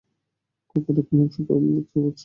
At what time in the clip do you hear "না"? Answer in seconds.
1.99-2.11